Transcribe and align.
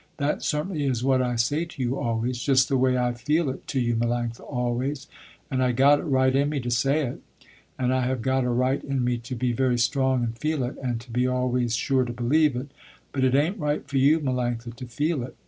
"That 0.17 0.41
certainly 0.41 0.83
is 0.83 1.03
what 1.03 1.21
I 1.21 1.35
say 1.35 1.63
to 1.63 1.79
you 1.79 1.95
always, 1.99 2.39
just 2.39 2.69
the 2.69 2.75
way 2.79 2.97
I 2.97 3.13
feel 3.13 3.51
it 3.51 3.67
to 3.67 3.79
you 3.79 3.95
Melanctha 3.95 4.39
always, 4.39 5.05
and 5.51 5.61
I 5.61 5.73
got 5.73 5.99
it 5.99 6.05
right 6.05 6.35
in 6.35 6.49
me 6.49 6.59
to 6.61 6.71
say 6.71 7.05
it, 7.05 7.21
and 7.77 7.93
I 7.93 8.07
have 8.07 8.23
got 8.23 8.43
a 8.43 8.49
right 8.49 8.83
in 8.83 9.03
me 9.03 9.19
to 9.19 9.35
be 9.35 9.51
very 9.53 9.77
strong 9.77 10.23
and 10.23 10.35
feel 10.35 10.63
it, 10.63 10.75
and 10.81 10.99
to 11.01 11.11
be 11.11 11.27
always 11.27 11.75
sure 11.75 12.03
to 12.03 12.13
believe 12.13 12.55
it, 12.55 12.71
but 13.11 13.23
it 13.23 13.35
ain't 13.35 13.59
right 13.59 13.87
for 13.87 13.97
you 13.99 14.19
Melanctha 14.19 14.75
to 14.77 14.87
feel 14.87 15.21
it. 15.21 15.35